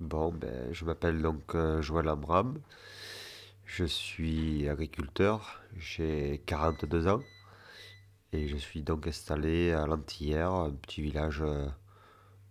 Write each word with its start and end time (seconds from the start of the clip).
Bon, 0.00 0.32
ben, 0.32 0.72
je 0.72 0.86
m'appelle 0.86 1.20
donc 1.20 1.54
euh, 1.54 1.82
Joël 1.82 2.08
Ambram. 2.08 2.58
Je 3.66 3.84
suis 3.84 4.66
agriculteur, 4.66 5.60
j'ai 5.76 6.42
42 6.46 7.06
ans 7.06 7.20
et 8.32 8.48
je 8.48 8.56
suis 8.56 8.82
donc 8.82 9.06
installé 9.06 9.72
à 9.72 9.86
Lantillère, 9.86 10.52
un 10.52 10.70
petit 10.70 11.02
village 11.02 11.42
euh, 11.42 11.68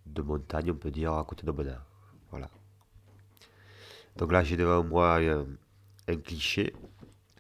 de 0.06 0.22
montagne, 0.22 0.70
on 0.72 0.76
peut 0.76 0.92
dire, 0.92 1.14
à 1.14 1.24
côté 1.24 1.48
de 1.48 1.52
Bodin. 1.52 1.82
Voilà. 2.30 2.50
Donc 4.18 4.31
là, 4.31 4.43
j'ai 4.43 4.55
devant 4.55 4.84
moi 4.84 5.18
un, 5.18 5.47
un 6.07 6.18
cliché, 6.18 6.75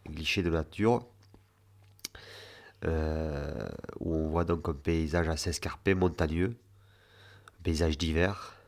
un 0.07 0.13
cliché 0.13 0.41
de 0.41 0.49
nature, 0.49 1.05
euh, 2.83 3.69
où 3.99 4.15
on 4.15 4.29
voit 4.29 4.43
donc 4.43 4.67
un 4.69 4.73
paysage 4.73 5.29
assez 5.29 5.51
escarpé, 5.51 5.93
montagneux, 5.93 6.55
un 7.59 7.63
paysage 7.63 7.97
d'hiver, 7.97 8.58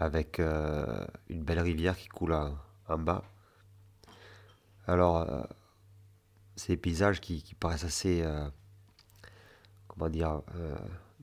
avec 0.00 0.40
euh, 0.40 1.04
une 1.28 1.44
belle 1.44 1.60
rivière 1.60 1.96
qui 1.96 2.08
coule 2.08 2.32
en, 2.32 2.98
bas. 2.98 3.22
Alors, 4.86 5.18
euh, 5.18 5.42
c'est 6.56 6.72
des 6.72 6.78
paysages 6.78 7.20
qui, 7.20 7.42
qui 7.42 7.54
paraissent 7.54 7.84
assez, 7.84 8.22
euh, 8.22 8.48
comment 9.86 10.08
dire, 10.08 10.42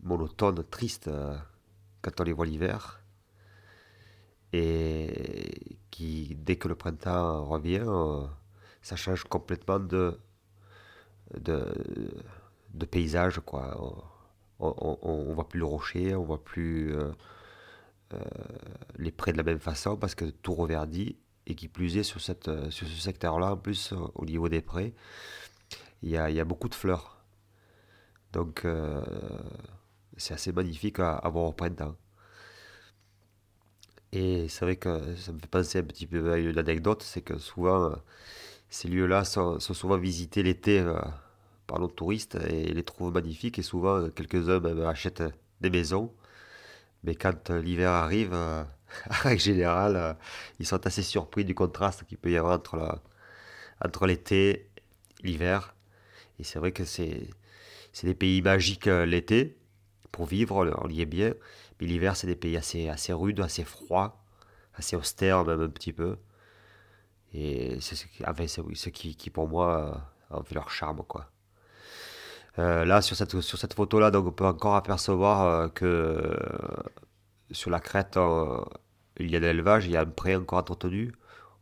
monotones, 0.03 0.63
tristes 0.63 1.09
quand 2.03 2.21
on 2.21 2.23
les 2.23 2.33
voit 2.33 2.45
l'hiver. 2.45 3.01
Et 4.53 5.77
qui, 5.91 6.35
dès 6.35 6.55
que 6.55 6.67
le 6.67 6.75
printemps 6.75 7.45
revient, 7.45 7.85
ça 8.83 8.95
change 8.95 9.23
complètement 9.23 9.79
de, 9.79 10.19
de, 11.33 12.85
paysage, 12.85 13.39
quoi. 13.39 13.75
On, 14.59 14.97
on 15.01 15.33
voit 15.33 15.49
plus 15.49 15.59
le 15.59 15.65
rocher, 15.65 16.15
on 16.15 16.23
voit 16.23 16.43
plus 16.43 16.95
euh, 18.13 18.19
les 18.97 19.11
prés 19.11 19.33
de 19.33 19.37
la 19.37 19.43
même 19.43 19.59
façon 19.59 19.97
parce 19.97 20.15
que 20.15 20.25
tout 20.25 20.53
reverdit 20.53 21.17
et 21.45 21.55
qui 21.55 21.67
plus 21.67 21.97
est 21.97 22.03
sur, 22.03 22.21
euh, 22.47 22.71
ce 22.71 22.85
secteur-là, 22.85 23.53
en 23.53 23.57
plus 23.57 23.93
au 24.15 24.25
niveau 24.25 24.47
des 24.49 24.61
prés, 24.61 24.93
il 26.03 26.09
y 26.09 26.17
a, 26.17 26.29
y 26.29 26.39
a 26.39 26.45
beaucoup 26.45 26.69
de 26.69 26.75
fleurs. 26.75 27.25
Donc 28.33 28.65
euh, 28.65 29.01
c'est 30.17 30.33
assez 30.33 30.51
magnifique 30.53 30.99
à, 30.99 31.21
voir 31.29 31.45
au 31.45 31.53
printemps. 31.53 31.95
Et 34.13 34.47
c'est 34.47 34.63
vrai 34.65 34.77
que 34.77 35.15
ça 35.17 35.33
me 35.33 35.39
fait 35.39 35.47
penser 35.47 35.79
un 35.79 35.83
petit 35.83 36.07
peu 36.07 36.31
à 36.31 36.37
une 36.37 36.57
anecdote, 36.57 37.03
c'est 37.03 37.21
que 37.21 37.37
souvent 37.37 37.91
ces 38.69 38.87
lieux-là 38.87 39.25
sont, 39.25 39.59
sont 39.59 39.73
souvent 39.73 39.97
visités 39.97 40.43
l'été 40.43 40.83
par 41.67 41.79
nos 41.79 41.87
touristes 41.87 42.35
et 42.35 42.73
les 42.73 42.83
trouvent 42.83 43.13
magnifiques 43.13 43.59
et 43.59 43.63
souvent 43.63 44.09
quelques-uns 44.09 44.63
achètent 44.87 45.23
des 45.61 45.69
maisons. 45.69 46.13
Mais 47.03 47.15
quand 47.15 47.49
euh, 47.49 47.61
l'hiver 47.61 47.91
arrive, 47.91 48.33
euh, 48.33 48.63
en 49.09 49.13
règle 49.23 49.41
générale, 49.41 49.95
euh, 49.95 50.13
ils 50.59 50.65
sont 50.67 50.85
assez 50.85 51.03
surpris 51.03 51.45
du 51.45 51.55
contraste 51.55 52.05
qu'il 52.05 52.17
peut 52.17 52.31
y 52.31 52.37
avoir 52.37 52.59
entre 53.83 54.05
l'été, 54.07 54.69
l'hiver. 55.23 55.75
Et 56.39 56.43
c'est 56.43 56.59
vrai 56.59 56.71
que 56.71 56.85
c'est 56.85 57.29
des 58.03 58.15
pays 58.15 58.41
magiques 58.41 58.87
euh, 58.87 59.05
l'été 59.05 59.57
pour 60.11 60.25
vivre, 60.25 60.73
on 60.81 60.89
y 60.89 61.01
est 61.01 61.05
bien. 61.05 61.33
Mais 61.79 61.87
l'hiver, 61.87 62.15
c'est 62.15 62.27
des 62.27 62.35
pays 62.35 62.57
assez, 62.57 63.13
rudes, 63.13 63.39
assez 63.41 63.63
froids, 63.63 64.23
assez 64.75 64.95
austères 64.95 65.45
même 65.45 65.61
un 65.61 65.69
petit 65.69 65.93
peu. 65.93 66.17
Et 67.33 67.77
c'est 67.81 67.95
ce 67.95 68.89
qui, 68.89 69.29
pour 69.29 69.47
moi 69.47 70.11
en 70.29 70.43
fait 70.43 70.55
leur 70.55 70.69
charme, 70.69 71.03
quoi. 71.07 71.29
Euh, 72.59 72.85
là, 72.85 73.01
sur 73.01 73.15
cette, 73.15 73.73
photo-là, 73.73 74.11
on 74.15 74.31
peut 74.31 74.45
encore 74.45 74.75
apercevoir 74.75 75.41
euh, 75.41 75.67
que 75.69 75.85
euh, 75.85 76.35
sur 77.51 77.69
la 77.69 77.79
crête, 77.79 78.17
il 79.19 79.31
y 79.31 79.35
a 79.35 79.39
de 79.39 79.45
l'élevage, 79.45 79.85
il 79.85 79.91
y 79.91 79.97
a 79.97 80.01
un 80.01 80.05
pré 80.05 80.35
encore 80.35 80.59
entretenu. 80.59 81.13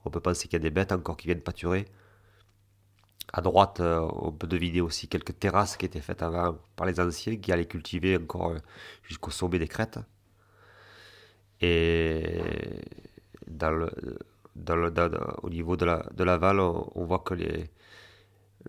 On 0.05 0.09
peut 0.09 0.21
penser 0.21 0.47
qu'il 0.47 0.53
y 0.53 0.61
a 0.61 0.63
des 0.63 0.71
bêtes 0.71 0.91
encore 0.91 1.17
qui 1.17 1.27
viennent 1.27 1.41
pâturer. 1.41 1.85
À 3.33 3.41
droite, 3.41 3.81
on 3.81 4.31
peut 4.31 4.47
deviner 4.47 4.81
aussi 4.81 5.07
quelques 5.07 5.37
terrasses 5.39 5.77
qui 5.77 5.85
étaient 5.85 6.01
faites 6.01 6.23
avant 6.23 6.57
par 6.75 6.87
les 6.87 6.99
anciens 6.99 7.37
qui 7.37 7.51
allaient 7.51 7.65
cultiver 7.65 8.17
encore 8.17 8.53
jusqu'au 9.03 9.31
sommet 9.31 9.59
des 9.59 9.67
crêtes. 9.67 9.99
Et 11.61 12.41
dans 13.47 13.71
le, 13.71 13.89
dans 14.55 14.75
le, 14.75 14.91
au 15.43 15.49
niveau 15.49 15.75
de 15.77 15.85
la, 15.85 16.03
de 16.13 16.23
on 16.95 17.05
voit 17.05 17.19
que 17.19 17.33
les, 17.33 17.69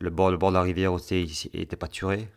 le 0.01 0.11
bord, 0.11 0.31
le 0.31 0.37
bord 0.39 0.51
de 0.51 0.55
la 0.57 0.63
rivière 0.63 0.93
aussi 0.93 1.51
était 1.55 1.77
pâturé. 1.77 2.29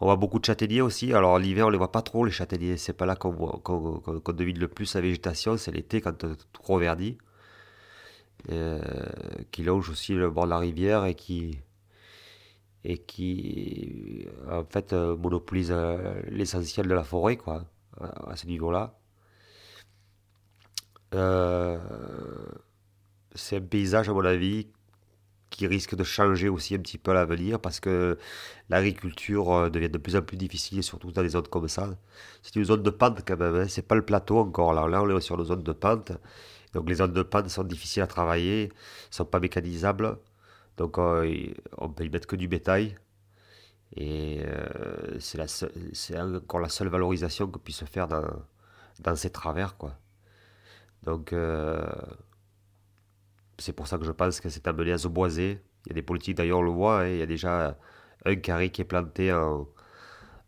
On 0.00 0.04
voit 0.06 0.16
beaucoup 0.16 0.38
de 0.38 0.44
châtaigniers 0.44 0.82
aussi. 0.82 1.14
Alors 1.14 1.38
l'hiver, 1.38 1.66
on 1.66 1.70
les 1.70 1.78
voit 1.78 1.92
pas 1.92 2.02
trop, 2.02 2.24
les 2.26 2.30
châtaigniers. 2.32 2.76
C'est 2.76 2.92
pas 2.92 3.06
là 3.06 3.16
qu'on 3.16 3.32
qu'on 3.32 4.00
qu'on- 4.00 4.20
qu'on 4.20 4.32
devine 4.32 4.58
le 4.58 4.68
plus 4.68 4.94
la 4.94 5.00
végétation, 5.00 5.56
c'est 5.56 5.72
l'été 5.72 6.00
quand 6.02 6.24
euh, 6.24 6.34
tout 6.52 6.62
reverdit. 6.62 7.16
Euh, 8.50 8.80
qui 9.52 9.62
longe 9.62 9.88
aussi 9.90 10.14
le 10.14 10.30
bord 10.30 10.44
de 10.44 10.50
la 10.50 10.58
rivière 10.58 11.04
et 11.04 11.14
qui, 11.14 11.58
et 12.84 12.98
qui 12.98 14.26
en 14.50 14.64
fait 14.64 14.92
euh, 14.92 15.16
monopolise 15.16 15.70
euh, 15.72 16.20
l'essentiel 16.28 16.88
de 16.88 16.94
la 16.94 17.04
forêt, 17.04 17.36
quoi, 17.36 17.64
à, 18.00 18.36
ce 18.36 18.46
niveau-là. 18.46 18.98
Euh, 21.14 21.78
c'est 23.34 23.56
un 23.56 23.60
paysage, 23.60 24.08
à 24.08 24.12
mon 24.12 24.24
avis, 24.24 24.68
qui 25.52 25.66
risque 25.66 25.94
de 25.94 26.04
changer 26.04 26.48
aussi 26.48 26.74
un 26.74 26.78
petit 26.78 26.98
peu 26.98 27.12
à 27.12 27.14
l'avenir 27.14 27.60
parce 27.60 27.80
que 27.80 28.18
l'agriculture 28.70 29.52
euh, 29.52 29.70
devient 29.70 29.90
de 29.90 29.98
plus 29.98 30.16
en 30.16 30.22
plus 30.22 30.36
difficile, 30.36 30.82
surtout 30.82 31.12
dans 31.12 31.22
des 31.22 31.30
zones 31.30 31.48
comme 31.48 31.68
ça. 31.68 31.90
C'est 32.42 32.56
une 32.56 32.64
zone 32.64 32.82
de 32.82 32.90
pente 32.90 33.20
quand 33.26 33.36
même, 33.38 33.56
hein. 33.56 33.68
C'est 33.68 33.86
pas 33.86 33.94
le 33.94 34.02
plateau 34.04 34.38
encore. 34.38 34.72
Là, 34.74 34.88
là, 34.88 35.02
on 35.02 35.16
est 35.16 35.20
sur 35.20 35.38
une 35.38 35.44
zone 35.46 35.62
de 35.62 35.72
pente. 35.72 36.12
Donc 36.74 36.88
les 36.88 36.96
zones 36.96 37.12
de 37.12 37.22
pente 37.22 37.48
sont 37.48 37.64
difficiles 37.64 38.02
à 38.02 38.06
travailler, 38.06 38.72
sont 39.10 39.24
pas 39.26 39.40
mécanisables. 39.40 40.18
Donc 40.76 40.98
euh, 40.98 41.52
on 41.78 41.90
peut 41.90 42.04
y 42.04 42.10
mettre 42.10 42.26
que 42.26 42.36
du 42.36 42.48
bétail. 42.48 42.96
Et 43.96 44.40
euh, 44.44 45.18
c'est 45.20 46.18
encore 46.18 46.60
la 46.60 46.68
seule 46.70 46.88
valorisation 46.88 47.46
qu'on 47.48 47.58
puisse 47.58 47.84
faire 47.84 48.08
dans, 48.08 48.24
dans 49.00 49.16
ces 49.16 49.30
travers, 49.30 49.76
quoi. 49.76 49.98
Donc 51.04 51.32
euh, 51.32 51.84
c'est 53.58 53.72
pour 53.72 53.86
ça 53.86 53.98
que 53.98 54.04
je 54.04 54.12
pense 54.12 54.40
que 54.40 54.48
c'est 54.48 54.66
amené 54.66 54.92
à 54.92 54.98
se 54.98 55.08
boiser. 55.08 55.60
Il 55.86 55.90
y 55.90 55.92
a 55.92 55.94
des 55.94 56.02
politiques 56.02 56.36
d'ailleurs, 56.36 56.58
on 56.60 56.62
le 56.62 56.70
voit, 56.70 57.02
hein, 57.02 57.08
il 57.08 57.18
y 57.18 57.22
a 57.22 57.26
déjà 57.26 57.76
un 58.24 58.36
carré 58.36 58.70
qui 58.70 58.82
est 58.82 58.84
planté 58.84 59.32
en, 59.32 59.68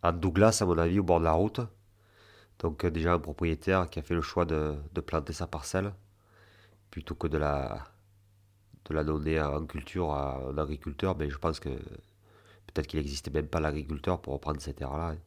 en 0.02 0.12
Douglas, 0.12 0.58
à 0.62 0.66
mon 0.66 0.78
avis, 0.78 0.98
au 1.00 1.04
bord 1.04 1.20
de 1.20 1.24
la 1.24 1.32
route. 1.32 1.60
Donc 2.60 2.84
euh, 2.84 2.90
déjà 2.90 3.12
un 3.14 3.18
propriétaire 3.18 3.88
qui 3.90 3.98
a 3.98 4.02
fait 4.02 4.14
le 4.14 4.22
choix 4.22 4.44
de, 4.44 4.76
de 4.92 5.00
planter 5.00 5.32
sa 5.32 5.46
parcelle 5.46 5.92
plutôt 6.90 7.14
que 7.14 7.26
de 7.28 7.38
la, 7.38 7.84
de 8.86 8.94
la 8.94 9.04
donner 9.04 9.40
en 9.40 9.64
culture 9.66 10.12
à 10.12 10.38
un 10.38 10.58
agriculteur. 10.58 11.16
Mais 11.16 11.30
je 11.30 11.38
pense 11.38 11.60
que 11.60 11.70
peut-être 11.70 12.86
qu'il 12.86 13.00
n'existait 13.00 13.30
même 13.30 13.48
pas 13.48 13.60
l'agriculteur 13.60 14.20
pour 14.20 14.32
reprendre 14.34 14.60
ces 14.60 14.74
terres-là. 14.74 15.10
hein. 15.10 15.18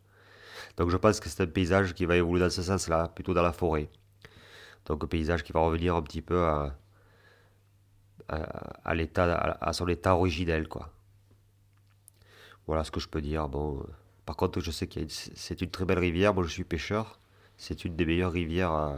Donc 0.78 0.90
je 0.90 0.98
pense 0.98 1.20
que 1.20 1.30
c'est 1.30 1.44
un 1.44 1.48
paysage 1.48 1.94
qui 1.94 2.06
va 2.06 2.16
évoluer 2.18 2.40
dans 2.42 2.50
ce 2.50 2.64
sens-là, 2.64 3.10
plutôt 3.10 3.34
dans 3.34 3.44
la 3.44 3.54
forêt. 3.54 3.90
Donc 4.86 5.04
un 5.04 5.08
paysage 5.08 5.44
qui 5.44 5.52
va 5.52 5.60
revenir 5.62 5.96
un 5.96 6.02
petit 6.02 6.22
peu 6.22 6.44
à, 6.46 6.78
à, 8.30 9.74
son 9.74 9.88
état 9.88 10.16
originel, 10.16 10.68
quoi. 10.68 10.92
Voilà 12.68 12.84
ce 12.84 12.92
que 12.92 13.00
je 13.00 13.08
peux 13.08 13.22
dire. 13.22 13.48
Bon, 13.48 13.86
par 14.26 14.36
contre, 14.36 14.60
je 14.60 14.72
sais 14.72 14.88
que 14.88 15.00
c'est 15.08 15.62
une 15.62 15.70
très 15.70 15.86
belle 15.86 16.00
rivière. 16.00 16.34
Moi, 16.34 16.44
je 16.44 16.50
suis 16.50 16.66
pêcheur. 16.66 17.20
C'est 17.58 17.86
une 17.86 17.96
des 17.96 18.06
meilleures 18.06 18.34
rivières, 18.34 18.74
euh, 18.74 18.98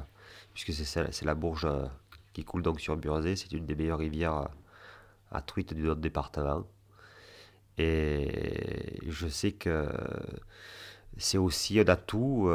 puisque 0.53 0.73
c'est 0.73 1.25
la 1.25 1.35
Bourge 1.35 1.66
euh, 1.66 1.85
qui 2.34 2.44
coule 2.44 2.63
donc 2.63 2.81
sur 2.81 2.97
Burzet. 2.97 3.35
C'est 3.35 3.51
une 3.51 3.66
des 3.66 3.75
meilleures 3.75 4.00
rivières 4.00 4.38
euh, 4.38 4.45
à 5.31 5.41
truites 5.41 5.73
du 5.73 5.84
notre 5.84 6.01
département. 6.01 6.66
Et 7.78 9.00
je 9.07 9.28
sais 9.28 9.53
que 9.53 9.88
c'est 11.17 11.38
aussi 11.38 11.79
un 11.79 11.88
atout 11.88 12.51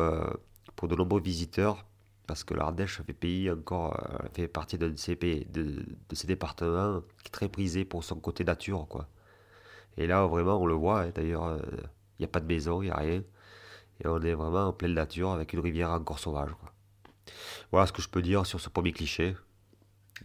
pour 0.77 0.89
de 0.89 0.97
nombreux 0.97 1.21
visiteurs, 1.21 1.87
parce 2.27 2.45
que 2.45 2.55
l'Ardèche 2.55 3.01
euh, 3.01 3.59
fait 4.33 4.49
partie 4.49 4.79
de 4.79 4.95
ces, 4.97 5.17
de, 5.17 5.85
départements 6.27 7.03
qui 7.23 7.29
est 7.29 7.31
très 7.31 7.49
prisé 7.49 7.85
pour 7.85 8.05
son 8.05 8.17
côté 8.17 8.45
nature, 8.45 8.87
quoi. 8.89 9.09
Et 9.97 10.07
là, 10.07 10.27
vraiment, 10.27 10.61
on 10.61 10.67
le 10.67 10.75
voit, 10.75 11.03
hein, 11.03 11.11
d'ailleurs, 11.15 11.45
euh, 11.45 11.59
il 12.19 12.23
n'y 12.23 12.25
a 12.25 12.29
pas 12.29 12.41
de 12.41 12.47
maison, 12.47 12.83
il 12.83 12.87
n'y 12.87 12.91
a 12.91 12.97
rien. 12.97 13.23
Et 14.01 14.09
on 14.09 14.21
est 14.23 14.35
vraiment 14.35 14.69
en 14.69 14.73
pleine 14.73 14.95
nature 14.95 15.31
avec 15.31 15.53
une 15.53 15.61
rivière 15.61 15.91
encore 15.91 16.19
sauvage. 16.19 16.51
Voilà 17.71 17.87
ce 17.87 17.93
que 17.93 18.03
je 18.03 18.09
peux 18.09 18.23
dire 18.23 18.45
sur 18.47 18.61
ce 18.61 18.69
premier 18.69 18.93
cliché. 18.93 19.37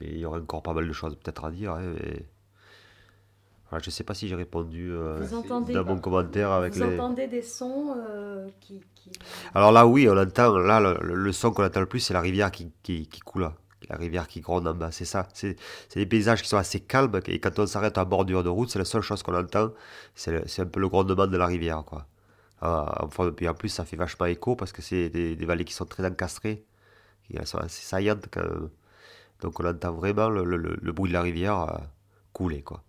Il 0.02 0.18
y 0.18 0.26
aurait 0.26 0.42
encore 0.42 0.64
pas 0.64 0.74
mal 0.74 0.88
de 0.88 0.94
choses 0.94 1.16
peut-être 1.16 1.46
à 1.46 1.52
dire. 1.52 1.74
hein, 1.74 1.94
mais... 1.94 2.26
je 3.84 3.90
sais 3.92 4.04
pas 4.04 4.14
si 4.16 4.28
j'ai 4.28 4.36
répondu 4.36 4.92
euh, 4.92 5.20
Vous 5.20 5.74
dans 5.74 5.86
mon 5.86 6.00
commentaire 6.00 6.52
avec 6.52 6.74
vous 6.76 6.82
les... 6.82 6.96
entendez 7.00 7.28
des 7.28 7.42
sons 7.44 7.94
euh, 7.98 8.48
qui, 8.60 8.82
qui- 8.96 9.12
Alors 9.54 9.72
là, 9.72 9.86
oui, 9.86 10.08
on 10.10 10.18
entend, 10.18 10.58
là, 10.58 10.80
le, 11.02 11.32
son 11.32 11.52
qu'on 11.52 11.64
entend 11.66 11.80
le 11.80 11.86
plus, 11.86 12.00
c'est 12.00 12.14
la 12.14 12.22
rivière 12.22 12.52
qui, 12.52 12.72
qui, 12.84 13.08
qui 13.08 13.20
coule, 13.20 13.44
là. 13.44 13.54
la 13.90 13.96
rivière 13.98 14.28
qui 14.28 14.42
gronde 14.42 14.68
en 14.68 14.74
bas, 14.74 14.92
c'est 14.92 15.06
ça. 15.06 15.28
C'est 15.34 15.56
c'est 15.90 16.00
des 16.00 16.06
paysages 16.06 16.42
qui 16.42 16.50
sont 16.50 16.58
assez 16.58 16.80
calmes, 16.80 17.20
et 17.28 17.40
quand 17.40 17.60
on 17.60 17.68
s'arrête 17.68 17.98
à 17.98 18.06
bordure 18.06 18.44
de 18.44 18.50
route, 18.50 18.70
c'est 18.70 18.80
la 18.80 18.86
seule 18.86 19.02
chose 19.04 19.22
qu'on 19.24 19.36
entend, 19.36 19.72
c'est 20.16 20.60
un 20.60 20.66
peu 20.66 20.80
le 20.80 20.90
grondement 20.90 21.28
de 21.28 21.38
la 21.38 21.46
rivière, 21.46 21.84
quoi. 21.86 22.08
Ah, 22.62 23.06
enfin, 23.06 23.32
puis 23.32 23.48
en 23.48 23.54
plus, 23.54 23.70
ça 23.70 23.86
fait 23.86 23.98
vachement 23.98 24.26
écho, 24.28 24.56
parce 24.56 24.72
que 24.74 24.82
c'est 24.82 25.10
des, 25.10 25.36
des 25.36 25.46
vallées 25.46 25.66
qui 25.66 25.74
sont 25.74 25.86
très 25.86 26.06
encastrées, 26.06 26.66
Et 27.32 27.38
elles 27.40 27.48
sont 27.48 27.60
assez 27.60 27.84
saillantes 27.84 28.28
quand 28.32 28.44
même. 28.44 28.70
Donc 29.42 29.60
on 29.60 29.66
entend 29.66 29.94
vraiment 29.94 30.30
le, 30.30 30.44
le- 30.46 30.58
le- 30.58 30.78
le 30.82 30.92
bruit 30.92 31.10
de 31.10 31.14
la 31.14 31.22
rivière 31.22 31.60
euh, 31.62 31.78
couler, 32.34 32.62
quoi. 32.64 32.84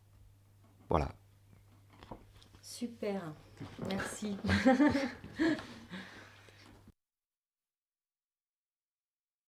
Voilà. 0.91 1.09
Super. 2.61 3.23
Merci. 3.89 4.37